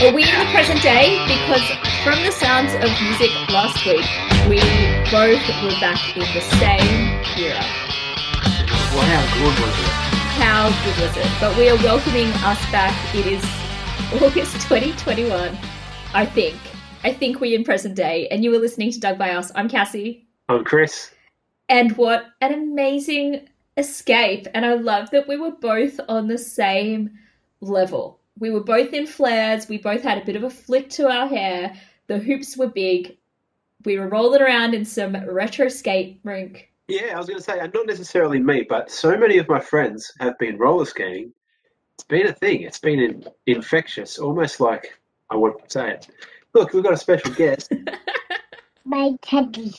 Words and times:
Are 0.00 0.14
we 0.14 0.22
in 0.22 0.38
the 0.38 0.46
present 0.50 0.80
day? 0.80 1.20
Because 1.28 1.60
from 2.02 2.24
the 2.24 2.32
sounds 2.32 2.72
of 2.72 2.88
music 3.02 3.28
last 3.50 3.84
week, 3.84 4.08
we 4.48 4.56
both 5.10 5.44
were 5.62 5.78
back 5.78 6.16
in 6.16 6.22
the 6.32 6.40
same 6.40 7.20
era. 7.36 7.60
Well, 8.96 9.04
how 9.04 9.20
good 9.36 9.60
was 9.60 9.78
it? 9.78 9.92
How 10.40 10.68
good 10.86 11.02
was 11.02 11.16
it? 11.18 11.30
But 11.38 11.54
we 11.58 11.68
are 11.68 11.76
welcoming 11.84 12.28
us 12.44 12.58
back. 12.72 12.96
It 13.14 13.26
is 13.26 13.44
August 14.22 14.54
2021, 14.68 15.58
I 16.14 16.24
think. 16.24 16.56
I 17.04 17.12
think 17.12 17.38
we're 17.38 17.58
in 17.58 17.62
present 17.62 17.94
day. 17.94 18.26
And 18.28 18.42
you 18.42 18.52
were 18.52 18.58
listening 18.58 18.92
to 18.92 19.00
Doug 19.00 19.18
by 19.18 19.32
Us. 19.32 19.52
I'm 19.54 19.68
Cassie. 19.68 20.26
I'm 20.48 20.64
Chris. 20.64 21.10
And 21.68 21.94
what 21.98 22.24
an 22.40 22.54
amazing 22.54 23.50
escape. 23.76 24.46
And 24.54 24.64
I 24.64 24.76
love 24.76 25.10
that 25.10 25.28
we 25.28 25.36
were 25.36 25.52
both 25.52 26.00
on 26.08 26.28
the 26.28 26.38
same 26.38 27.18
level. 27.60 28.19
We 28.38 28.50
were 28.50 28.64
both 28.64 28.92
in 28.92 29.06
flares. 29.06 29.68
We 29.68 29.78
both 29.78 30.02
had 30.02 30.18
a 30.18 30.24
bit 30.24 30.36
of 30.36 30.44
a 30.44 30.50
flick 30.50 30.88
to 30.90 31.08
our 31.08 31.26
hair. 31.26 31.74
The 32.06 32.18
hoops 32.18 32.56
were 32.56 32.68
big. 32.68 33.16
We 33.84 33.98
were 33.98 34.08
rolling 34.08 34.42
around 34.42 34.74
in 34.74 34.84
some 34.84 35.16
retro 35.28 35.68
skate 35.68 36.20
rink. 36.24 36.70
Yeah, 36.88 37.14
I 37.14 37.18
was 37.18 37.26
going 37.26 37.38
to 37.38 37.44
say, 37.44 37.58
and 37.58 37.72
not 37.72 37.86
necessarily 37.86 38.40
me, 38.40 38.66
but 38.68 38.90
so 38.90 39.16
many 39.16 39.38
of 39.38 39.48
my 39.48 39.60
friends 39.60 40.12
have 40.20 40.36
been 40.38 40.58
roller 40.58 40.84
skating. 40.84 41.32
It's 41.94 42.04
been 42.04 42.26
a 42.26 42.32
thing. 42.32 42.62
It's 42.62 42.78
been 42.78 42.98
in, 42.98 43.24
infectious, 43.46 44.18
almost 44.18 44.60
like 44.60 44.98
I 45.30 45.36
want 45.36 45.62
to 45.62 45.70
say 45.70 45.90
it. 45.92 46.08
Look, 46.52 46.72
we've 46.72 46.82
got 46.82 46.94
a 46.94 46.96
special 46.96 47.32
guest. 47.32 47.72
My 48.84 49.12
teddy. 49.22 49.72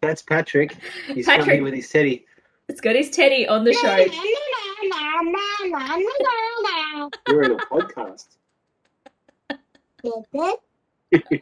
That's 0.00 0.22
Patrick. 0.22 0.76
He's 1.06 1.26
Patrick. 1.26 1.46
coming 1.46 1.62
with 1.62 1.74
his 1.74 1.88
teddy. 1.88 2.26
It's 2.68 2.80
got 2.80 2.96
his 2.96 3.10
teddy 3.10 3.46
on 3.46 3.64
the 3.64 3.72
show. 3.72 4.06
You're 7.28 7.42
in 7.42 7.52
a 7.52 7.56
podcast. 7.56 8.26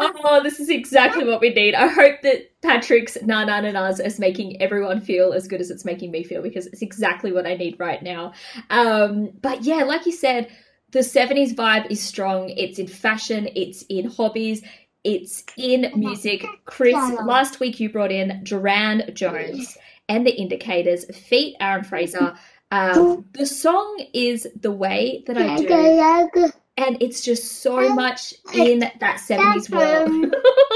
Oh, 0.00 0.40
this 0.42 0.60
is 0.60 0.68
exactly 0.68 1.24
what 1.24 1.40
we 1.40 1.50
need. 1.52 1.74
I 1.74 1.88
hope 1.88 2.22
that 2.22 2.60
Patrick's 2.62 3.18
na 3.22 3.44
na 3.44 3.60
na 3.60 3.72
nas 3.72 3.98
is 3.98 4.20
making 4.20 4.62
everyone 4.62 5.00
feel 5.00 5.32
as 5.32 5.48
good 5.48 5.60
as 5.60 5.70
it's 5.70 5.84
making 5.84 6.12
me 6.12 6.22
feel 6.22 6.40
because 6.40 6.66
it's 6.68 6.82
exactly 6.82 7.32
what 7.32 7.46
I 7.46 7.54
need 7.56 7.80
right 7.80 8.00
now. 8.00 8.32
Um, 8.70 9.30
but 9.40 9.64
yeah, 9.64 9.82
like 9.84 10.06
you 10.06 10.12
said, 10.12 10.50
the 10.92 11.00
70s 11.00 11.52
vibe 11.54 11.90
is 11.90 12.00
strong. 12.00 12.50
It's 12.50 12.78
in 12.78 12.86
fashion, 12.86 13.48
it's 13.56 13.82
in 13.88 14.08
hobbies, 14.08 14.62
it's 15.02 15.42
in 15.56 15.90
music. 15.96 16.44
Chris, 16.64 16.94
last 17.24 17.58
week 17.58 17.80
you 17.80 17.90
brought 17.90 18.12
in 18.12 18.40
Durand 18.44 19.10
Jones 19.14 19.76
and 20.08 20.24
the 20.26 20.38
Indications, 20.40 21.04
Feet 21.16 21.56
Aaron 21.60 21.82
Frazer. 21.84 22.34
Um, 22.70 23.24
the 23.32 23.46
song 23.46 24.04
is 24.12 24.46
The 24.60 24.70
Way 24.70 25.24
That 25.26 25.38
I 25.38 25.56
Do 25.56 26.52
and 26.78 26.96
it's 27.02 27.22
just 27.22 27.60
so 27.60 27.92
much 27.92 28.34
in 28.54 28.78
that 28.78 29.20
70s 29.28 29.68
world. 29.68 30.32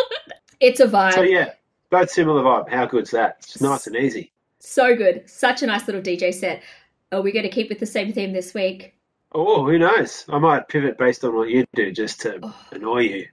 it's 0.60 0.80
a 0.80 0.86
vibe. 0.86 1.14
So, 1.14 1.22
yeah, 1.22 1.52
both 1.90 2.10
similar 2.10 2.42
vibe. 2.42 2.68
How 2.68 2.86
good's 2.86 3.12
that? 3.12 3.36
It's 3.38 3.60
nice 3.60 3.86
and 3.86 3.94
easy. 3.94 4.32
So 4.58 4.96
good. 4.96 5.30
Such 5.30 5.62
a 5.62 5.66
nice 5.66 5.86
little 5.86 6.02
DJ 6.02 6.34
set. 6.34 6.62
Are 7.12 7.22
we 7.22 7.30
going 7.30 7.44
to 7.44 7.50
keep 7.50 7.68
with 7.68 7.78
the 7.78 7.86
same 7.86 8.12
theme 8.12 8.32
this 8.32 8.52
week? 8.52 8.94
Oh, 9.32 9.64
who 9.64 9.78
knows? 9.78 10.24
I 10.28 10.38
might 10.38 10.66
pivot 10.68 10.98
based 10.98 11.24
on 11.24 11.36
what 11.36 11.48
you 11.48 11.64
do 11.74 11.92
just 11.92 12.20
to 12.22 12.40
Oh. 12.42 12.54
annoy 12.72 13.02
you. 13.02 13.28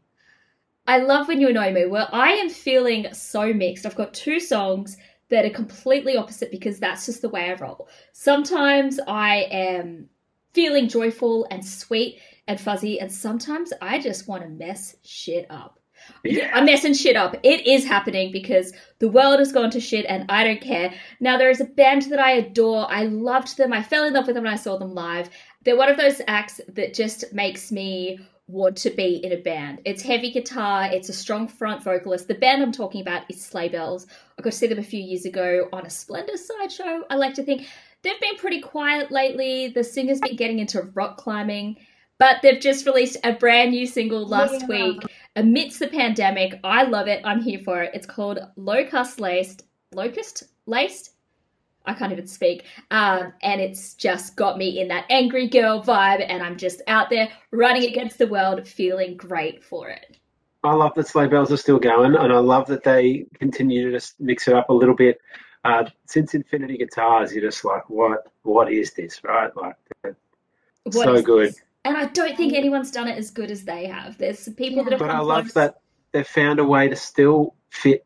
I 0.85 0.99
love 0.99 1.27
when 1.27 1.41
you 1.41 1.49
annoy 1.49 1.71
me. 1.73 1.87
Well, 1.87 2.07
I 2.11 2.33
am 2.33 2.49
feeling 2.49 3.13
so 3.13 3.51
mixed. 3.51 3.85
I've 3.85 3.95
got 3.95 4.13
two 4.13 4.39
songs 4.39 4.95
that 5.29 5.45
are 5.45 5.49
completely 5.49 6.17
opposite 6.17 6.51
because 6.51 6.79
that's 6.79 7.05
just 7.05 7.21
the 7.21 7.29
way 7.29 7.49
I 7.49 7.53
roll. 7.53 7.87
Sometimes 8.13 8.99
I 9.07 9.47
am 9.51 10.09
feeling 10.53 10.87
joyful 10.87 11.47
and 11.51 11.65
sweet 11.65 12.19
and 12.47 12.59
fuzzy, 12.59 12.99
and 12.99 13.11
sometimes 13.11 13.71
I 13.81 13.99
just 13.99 14.27
want 14.27 14.43
to 14.43 14.49
mess 14.49 14.95
shit 15.03 15.45
up. 15.49 15.79
Yeah. 16.23 16.49
I'm 16.53 16.65
messing 16.65 16.93
shit 16.93 17.15
up. 17.15 17.35
It 17.43 17.67
is 17.67 17.85
happening 17.85 18.31
because 18.31 18.73
the 18.99 19.09
world 19.09 19.39
has 19.39 19.51
gone 19.51 19.69
to 19.71 19.79
shit 19.79 20.05
and 20.07 20.25
I 20.29 20.43
don't 20.43 20.61
care. 20.61 20.93
Now, 21.19 21.37
there 21.37 21.49
is 21.49 21.61
a 21.61 21.65
band 21.65 22.03
that 22.03 22.19
I 22.19 22.31
adore. 22.31 22.91
I 22.91 23.03
loved 23.03 23.57
them. 23.57 23.73
I 23.73 23.83
fell 23.83 24.05
in 24.05 24.13
love 24.13 24.25
with 24.25 24.35
them 24.35 24.45
when 24.45 24.53
I 24.53 24.57
saw 24.57 24.77
them 24.77 24.93
live. 24.93 25.29
They're 25.63 25.77
one 25.77 25.89
of 25.89 25.97
those 25.97 26.21
acts 26.27 26.61
that 26.69 26.93
just 26.93 27.31
makes 27.33 27.71
me 27.71 28.19
want 28.49 28.77
to 28.77 28.89
be 28.89 29.23
in 29.23 29.31
a 29.31 29.37
band. 29.37 29.79
It's 29.85 30.01
heavy 30.01 30.31
guitar, 30.31 30.89
it's 30.91 31.07
a 31.09 31.13
strong 31.13 31.47
front 31.47 31.83
vocalist. 31.83 32.27
The 32.27 32.33
band 32.33 32.63
I'm 32.63 32.71
talking 32.71 33.01
about 33.01 33.23
is 33.29 33.43
Sleigh 33.43 33.69
Bells. 33.69 34.07
I 34.37 34.41
got 34.41 34.51
to 34.51 34.57
see 34.57 34.67
them 34.67 34.79
a 34.79 34.83
few 34.83 35.01
years 35.01 35.25
ago 35.25 35.69
on 35.71 35.85
a 35.85 35.89
Splendour 35.89 36.35
sideshow. 36.35 37.03
I 37.09 37.15
like 37.15 37.35
to 37.35 37.43
think 37.43 37.67
they've 38.01 38.19
been 38.19 38.37
pretty 38.37 38.61
quiet 38.61 39.11
lately. 39.11 39.67
The 39.67 39.83
singer's 39.83 40.19
been 40.19 40.35
getting 40.35 40.59
into 40.59 40.81
rock 40.81 41.17
climbing. 41.17 41.77
But 42.17 42.41
they've 42.41 42.59
just 42.59 42.85
released 42.85 43.15
a 43.23 43.31
brand 43.31 43.71
new 43.71 43.85
single 43.85 44.27
last 44.27 44.61
Yeah. 44.61 44.67
week 44.67 45.03
amidst 45.37 45.79
the 45.79 45.87
pandemic. 45.87 46.59
I 46.65 46.83
love 46.83 47.07
it. 47.07 47.21
I'm 47.23 47.41
here 47.41 47.59
for 47.59 47.81
it. 47.83 47.91
It's 47.93 48.05
called 48.05 48.39
Locust 48.57 49.21
Laced. 49.21 49.63
Locust 49.93 50.43
Laced? 50.65 51.11
I 51.85 51.93
can't 51.93 52.11
even 52.11 52.27
speak. 52.27 52.65
Um, 52.91 53.33
and 53.41 53.61
it's 53.61 53.93
just 53.95 54.35
got 54.35 54.57
me 54.57 54.79
in 54.79 54.89
that 54.89 55.05
angry 55.09 55.47
girl 55.47 55.83
vibe, 55.83 56.25
and 56.27 56.43
I'm 56.43 56.57
just 56.57 56.81
out 56.87 57.09
there 57.09 57.29
running 57.51 57.83
against 57.89 58.17
the 58.17 58.27
world, 58.27 58.67
feeling 58.67 59.17
great 59.17 59.63
for 59.63 59.89
it. 59.89 60.17
I 60.63 60.73
love 60.73 60.93
that 60.95 61.07
sleigh 61.07 61.27
bells 61.27 61.51
are 61.51 61.57
still 61.57 61.79
going, 61.79 62.15
and 62.15 62.33
I 62.33 62.39
love 62.39 62.67
that 62.67 62.83
they 62.83 63.25
continue 63.39 63.85
to 63.89 63.97
just 63.97 64.19
mix 64.19 64.47
it 64.47 64.53
up 64.53 64.69
a 64.69 64.73
little 64.73 64.95
bit. 64.95 65.19
Uh, 65.63 65.85
since 66.05 66.33
Infinity 66.33 66.77
Guitars, 66.77 67.33
you're 67.33 67.43
just 67.43 67.63
like, 67.65 67.89
what? 67.89 68.27
What 68.43 68.71
is 68.71 68.93
this, 68.93 69.23
right? 69.23 69.55
Like, 69.55 69.75
What 70.83 70.93
So 70.93 71.21
good. 71.21 71.49
this? 71.49 71.61
And 71.85 71.95
I 71.95 72.05
don't 72.05 72.35
think 72.35 72.53
anyone's 72.53 72.91
done 72.91 73.07
it 73.07 73.17
as 73.17 73.31
good 73.31 73.49
as 73.51 73.63
they 73.63 73.87
have. 73.87 74.17
There's 74.17 74.39
some 74.39 74.53
people 74.53 74.83
that 74.83 74.91
have 74.91 74.99
but 74.99 75.09
I 75.09 75.19
love 75.19 75.45
close. 75.45 75.53
that 75.53 75.81
they've 76.11 76.27
found 76.27 76.59
a 76.59 76.63
way 76.63 76.89
to 76.89 76.95
still 76.95 77.55
fit 77.69 78.05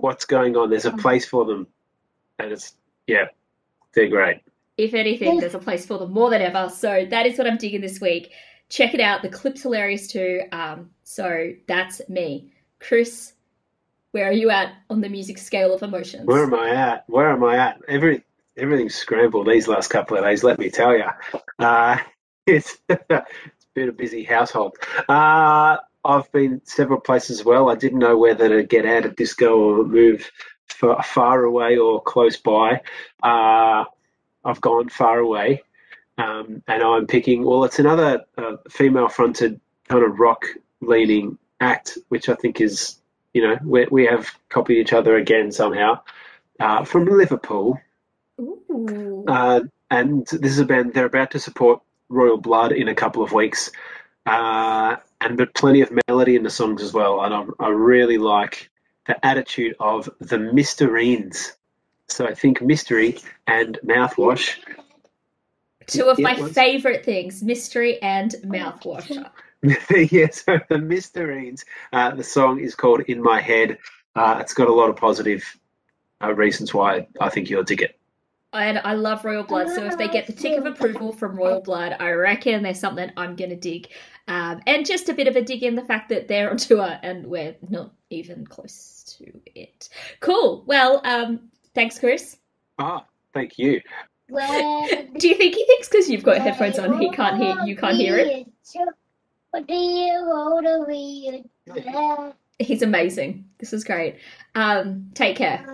what's 0.00 0.24
going 0.24 0.56
on. 0.56 0.70
There's 0.70 0.84
a 0.84 0.92
place 0.92 1.26
for 1.26 1.44
them, 1.44 1.66
and 2.38 2.52
it's 2.52 2.76
yeah, 3.06 3.26
they're 3.94 4.08
great. 4.08 4.40
If 4.76 4.94
anything, 4.94 5.38
there's 5.38 5.54
a 5.54 5.58
place 5.58 5.86
for 5.86 5.98
them 5.98 6.12
more 6.12 6.30
than 6.30 6.42
ever. 6.42 6.68
So 6.68 7.06
that 7.08 7.26
is 7.26 7.38
what 7.38 7.46
I'm 7.46 7.56
digging 7.56 7.80
this 7.80 8.00
week. 8.00 8.32
Check 8.68 8.94
it 8.94 9.00
out. 9.00 9.22
The 9.22 9.28
clip's 9.28 9.62
hilarious 9.62 10.08
too. 10.08 10.42
Um, 10.50 10.90
so 11.04 11.52
that's 11.68 12.00
me. 12.08 12.52
Chris, 12.80 13.34
where 14.10 14.28
are 14.28 14.32
you 14.32 14.50
at 14.50 14.72
on 14.90 15.00
the 15.00 15.08
music 15.08 15.38
scale 15.38 15.74
of 15.74 15.82
emotions? 15.82 16.26
Where 16.26 16.44
am 16.44 16.54
I 16.54 16.70
at? 16.70 17.04
Where 17.08 17.30
am 17.30 17.44
I 17.44 17.56
at? 17.56 17.80
Every 17.88 18.24
everything's 18.56 18.94
scrambled 18.94 19.46
these 19.46 19.68
last 19.68 19.88
couple 19.88 20.16
of 20.16 20.24
days. 20.24 20.42
Let 20.42 20.58
me 20.58 20.70
tell 20.70 20.96
you, 20.96 21.06
uh, 21.58 21.98
it's 22.46 22.78
it's 22.88 23.66
been 23.74 23.88
a 23.88 23.92
busy 23.92 24.24
household. 24.24 24.76
Uh, 25.08 25.76
I've 26.04 26.30
been 26.32 26.60
several 26.64 27.00
places 27.00 27.40
as 27.40 27.44
well. 27.44 27.70
I 27.70 27.76
didn't 27.76 27.98
know 27.98 28.18
whether 28.18 28.48
to 28.48 28.62
get 28.62 28.84
out 28.86 29.06
of 29.06 29.16
disco 29.16 29.58
or 29.58 29.84
move 29.84 30.20
fa- 30.20 30.30
far 30.68 31.44
away 31.44 31.76
or 31.76 32.02
close 32.02 32.36
by. 32.36 32.80
Uh, 33.22 33.84
I've 34.44 34.60
gone 34.60 34.88
far 34.88 35.18
away, 35.18 35.62
um, 36.18 36.62
and 36.66 36.82
I'm 36.82 37.06
picking. 37.06 37.44
Well, 37.44 37.64
it's 37.64 37.78
another 37.78 38.24
uh, 38.36 38.56
female-fronted 38.70 39.60
kind 39.88 40.04
of 40.04 40.18
rock-leaning 40.18 41.38
act, 41.60 41.98
which 42.08 42.28
I 42.28 42.34
think 42.34 42.60
is, 42.60 42.96
you 43.32 43.42
know, 43.42 43.58
we 43.64 43.86
we 43.90 44.06
have 44.06 44.30
copied 44.48 44.80
each 44.80 44.92
other 44.92 45.16
again 45.16 45.52
somehow. 45.52 46.00
Uh, 46.60 46.84
from 46.84 47.06
Liverpool, 47.06 47.80
Ooh. 48.40 49.24
uh, 49.26 49.60
and 49.90 50.26
this 50.26 50.52
is 50.52 50.58
a 50.58 50.64
band. 50.64 50.94
They're 50.94 51.06
about 51.06 51.32
to 51.32 51.40
support 51.40 51.80
Royal 52.08 52.36
Blood 52.36 52.72
in 52.72 52.88
a 52.88 52.94
couple 52.94 53.22
of 53.22 53.32
weeks, 53.32 53.70
uh, 54.26 54.96
and 55.20 55.36
but 55.36 55.54
plenty 55.54 55.80
of 55.80 55.90
melody 56.06 56.36
in 56.36 56.42
the 56.42 56.50
songs 56.50 56.82
as 56.82 56.92
well. 56.92 57.22
And 57.24 57.34
I, 57.34 57.44
I 57.58 57.68
really 57.70 58.18
like 58.18 58.70
the 59.06 59.24
attitude 59.24 59.76
of 59.80 60.08
the 60.20 60.36
Mysterines. 60.36 61.52
So 62.08 62.26
I 62.26 62.34
think 62.34 62.60
mystery 62.60 63.18
and 63.46 63.78
mouthwash. 63.84 64.56
Two 65.86 66.04
of 66.04 66.18
my 66.18 66.34
it 66.34 66.54
favorite 66.54 67.04
things, 67.04 67.42
mystery 67.42 68.00
and 68.00 68.34
mouthwash. 68.44 69.10
yeah, 69.62 70.30
so 70.30 70.58
the 70.68 70.76
Mysterines. 70.76 71.64
Uh, 71.92 72.14
the 72.14 72.24
song 72.24 72.60
is 72.60 72.74
called 72.74 73.02
"In 73.08 73.22
My 73.22 73.40
Head." 73.40 73.78
Uh, 74.14 74.38
it's 74.40 74.54
got 74.54 74.68
a 74.68 74.72
lot 74.72 74.90
of 74.90 74.96
positive 74.96 75.42
uh, 76.22 76.32
reasons 76.34 76.72
why 76.72 77.06
I 77.20 77.28
think 77.28 77.50
you'll 77.50 77.64
dig 77.64 77.82
it. 77.82 77.98
And 78.54 78.80
I 78.84 78.94
love 78.94 79.24
Royal 79.24 79.42
Blood, 79.42 79.68
so 79.68 79.84
if 79.84 79.98
they 79.98 80.08
get 80.08 80.26
the 80.26 80.32
tick 80.32 80.56
of 80.56 80.66
approval 80.66 81.12
from 81.12 81.36
Royal 81.36 81.60
Blood, 81.64 81.96
I 81.98 82.12
reckon 82.12 82.62
there's 82.62 82.80
something 82.80 83.10
I'm 83.16 83.36
gonna 83.36 83.56
dig. 83.56 83.88
Um, 84.28 84.62
and 84.66 84.86
just 84.86 85.08
a 85.08 85.12
bit 85.14 85.28
of 85.28 85.36
a 85.36 85.42
dig 85.42 85.62
in 85.62 85.74
the 85.74 85.84
fact 85.84 86.08
that 86.08 86.28
they're 86.28 86.50
on 86.50 86.56
tour 86.56 86.98
and 87.02 87.26
we're 87.26 87.56
not 87.68 87.92
even 88.10 88.46
close 88.46 89.16
to 89.18 89.40
it. 89.54 89.88
Cool. 90.20 90.64
Well, 90.66 91.00
um, 91.04 91.50
thanks, 91.74 91.98
Chris. 91.98 92.36
Ah, 92.78 93.04
thank 93.34 93.58
you. 93.58 93.80
Do 95.18 95.28
you 95.28 95.34
think 95.34 95.54
he 95.54 95.66
thinks 95.66 95.88
because 95.88 96.08
you've 96.08 96.22
got 96.22 96.38
headphones 96.38 96.78
on, 96.78 96.98
he 96.98 97.10
can't 97.10 97.36
hear 97.36 97.58
you 97.66 97.76
can't 97.76 97.96
hear 97.96 98.16
it? 98.16 98.46
What 99.50 99.66
do 99.68 99.74
you 99.74 100.24
want 100.26 100.66
to 100.66 100.84
read? 100.88 102.34
He's 102.58 102.82
amazing. 102.82 103.46
This 103.58 103.72
is 103.72 103.84
great. 103.84 104.16
Um, 104.54 105.10
take 105.14 105.36
care. 105.36 105.66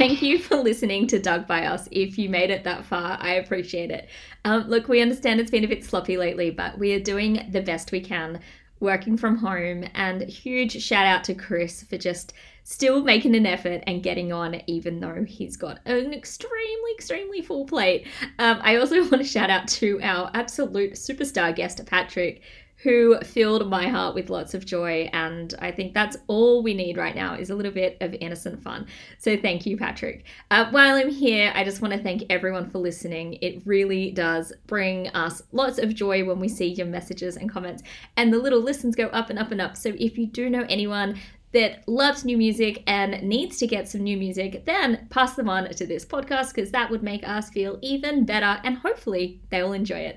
Thank 0.00 0.22
you 0.22 0.38
for 0.38 0.56
listening 0.56 1.06
to 1.06 1.18
Doug 1.18 1.46
by 1.46 1.66
Us. 1.66 1.86
If 1.90 2.16
you 2.16 2.30
made 2.30 2.48
it 2.48 2.64
that 2.64 2.86
far, 2.86 3.18
I 3.20 3.34
appreciate 3.34 3.90
it. 3.90 4.08
Um, 4.46 4.66
look, 4.66 4.88
we 4.88 5.02
understand 5.02 5.40
it's 5.40 5.50
been 5.50 5.62
a 5.62 5.68
bit 5.68 5.84
sloppy 5.84 6.16
lately, 6.16 6.48
but 6.48 6.78
we 6.78 6.94
are 6.94 7.00
doing 7.00 7.46
the 7.50 7.60
best 7.60 7.92
we 7.92 8.00
can 8.00 8.40
working 8.80 9.18
from 9.18 9.36
home. 9.36 9.84
And 9.92 10.22
huge 10.22 10.82
shout 10.82 11.04
out 11.04 11.22
to 11.24 11.34
Chris 11.34 11.82
for 11.82 11.98
just 11.98 12.32
still 12.64 13.02
making 13.04 13.36
an 13.36 13.44
effort 13.44 13.82
and 13.86 14.02
getting 14.02 14.32
on, 14.32 14.62
even 14.66 15.00
though 15.00 15.22
he's 15.28 15.58
got 15.58 15.80
an 15.84 16.14
extremely, 16.14 16.92
extremely 16.94 17.42
full 17.42 17.66
plate. 17.66 18.06
Um, 18.38 18.58
I 18.62 18.76
also 18.76 19.00
want 19.02 19.18
to 19.18 19.24
shout 19.24 19.50
out 19.50 19.68
to 19.68 20.00
our 20.02 20.30
absolute 20.32 20.94
superstar 20.94 21.54
guest, 21.54 21.84
Patrick, 21.84 22.40
who 22.82 23.18
filled 23.20 23.68
my 23.68 23.88
heart 23.88 24.14
with 24.14 24.30
lots 24.30 24.54
of 24.54 24.64
joy. 24.64 25.08
And 25.12 25.52
I 25.58 25.70
think 25.70 25.92
that's 25.92 26.16
all 26.28 26.62
we 26.62 26.72
need 26.72 26.96
right 26.96 27.14
now 27.14 27.34
is 27.34 27.50
a 27.50 27.54
little 27.54 27.72
bit 27.72 27.98
of 28.00 28.14
innocent 28.20 28.62
fun. 28.62 28.86
So 29.18 29.36
thank 29.36 29.66
you, 29.66 29.76
Patrick. 29.76 30.24
Uh, 30.50 30.70
while 30.70 30.96
I'm 30.96 31.10
here, 31.10 31.52
I 31.54 31.62
just 31.62 31.82
want 31.82 31.92
to 31.92 32.02
thank 32.02 32.22
everyone 32.30 32.70
for 32.70 32.78
listening. 32.78 33.34
It 33.42 33.62
really 33.66 34.10
does 34.12 34.52
bring 34.66 35.08
us 35.08 35.42
lots 35.52 35.78
of 35.78 35.94
joy 35.94 36.24
when 36.24 36.40
we 36.40 36.48
see 36.48 36.68
your 36.68 36.86
messages 36.86 37.36
and 37.36 37.50
comments, 37.50 37.82
and 38.16 38.32
the 38.32 38.38
little 38.38 38.60
listens 38.60 38.96
go 38.96 39.06
up 39.08 39.28
and 39.28 39.38
up 39.38 39.50
and 39.50 39.60
up. 39.60 39.76
So 39.76 39.92
if 39.98 40.16
you 40.16 40.26
do 40.26 40.48
know 40.48 40.64
anyone 40.68 41.18
that 41.52 41.86
loves 41.88 42.24
new 42.24 42.36
music 42.36 42.82
and 42.86 43.20
needs 43.22 43.58
to 43.58 43.66
get 43.66 43.88
some 43.88 44.02
new 44.02 44.16
music, 44.16 44.64
then 44.66 45.06
pass 45.10 45.34
them 45.34 45.48
on 45.48 45.68
to 45.68 45.86
this 45.86 46.04
podcast 46.04 46.54
because 46.54 46.70
that 46.70 46.90
would 46.90 47.02
make 47.02 47.26
us 47.28 47.50
feel 47.50 47.78
even 47.82 48.24
better 48.24 48.60
and 48.64 48.78
hopefully 48.78 49.40
they 49.50 49.62
will 49.62 49.72
enjoy 49.72 49.98
it. 49.98 50.08